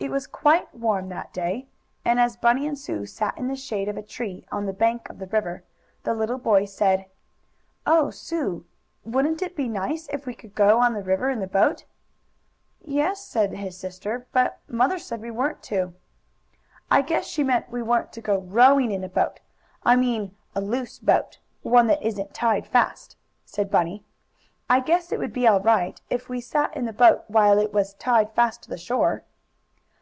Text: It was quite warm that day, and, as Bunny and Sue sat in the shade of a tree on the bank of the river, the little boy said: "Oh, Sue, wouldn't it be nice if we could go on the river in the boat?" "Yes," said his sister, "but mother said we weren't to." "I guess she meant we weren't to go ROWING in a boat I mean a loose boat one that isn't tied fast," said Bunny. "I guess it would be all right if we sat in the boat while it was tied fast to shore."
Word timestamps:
It 0.00 0.12
was 0.12 0.28
quite 0.28 0.72
warm 0.72 1.08
that 1.08 1.32
day, 1.32 1.66
and, 2.04 2.20
as 2.20 2.36
Bunny 2.36 2.68
and 2.68 2.78
Sue 2.78 3.04
sat 3.04 3.36
in 3.36 3.48
the 3.48 3.56
shade 3.56 3.88
of 3.88 3.96
a 3.96 4.02
tree 4.02 4.46
on 4.52 4.64
the 4.64 4.72
bank 4.72 5.10
of 5.10 5.18
the 5.18 5.26
river, 5.26 5.64
the 6.04 6.14
little 6.14 6.38
boy 6.38 6.66
said: 6.66 7.06
"Oh, 7.84 8.10
Sue, 8.10 8.64
wouldn't 9.04 9.42
it 9.42 9.56
be 9.56 9.66
nice 9.68 10.06
if 10.12 10.24
we 10.24 10.36
could 10.36 10.54
go 10.54 10.78
on 10.78 10.94
the 10.94 11.02
river 11.02 11.30
in 11.30 11.40
the 11.40 11.48
boat?" 11.48 11.84
"Yes," 12.80 13.24
said 13.26 13.54
his 13.54 13.76
sister, 13.76 14.28
"but 14.30 14.60
mother 14.68 15.00
said 15.00 15.20
we 15.20 15.32
weren't 15.32 15.64
to." 15.64 15.94
"I 16.92 17.02
guess 17.02 17.26
she 17.26 17.42
meant 17.42 17.68
we 17.68 17.82
weren't 17.82 18.12
to 18.12 18.20
go 18.20 18.38
ROWING 18.38 18.92
in 18.92 19.02
a 19.02 19.08
boat 19.08 19.40
I 19.82 19.96
mean 19.96 20.32
a 20.54 20.60
loose 20.60 21.00
boat 21.00 21.40
one 21.62 21.88
that 21.88 22.04
isn't 22.04 22.32
tied 22.32 22.68
fast," 22.68 23.16
said 23.44 23.68
Bunny. 23.68 24.04
"I 24.70 24.78
guess 24.78 25.10
it 25.10 25.18
would 25.18 25.32
be 25.32 25.48
all 25.48 25.60
right 25.60 26.00
if 26.08 26.28
we 26.28 26.40
sat 26.40 26.76
in 26.76 26.84
the 26.84 26.92
boat 26.92 27.24
while 27.26 27.58
it 27.58 27.72
was 27.72 27.94
tied 27.94 28.30
fast 28.32 28.62
to 28.62 28.78
shore." 28.78 29.24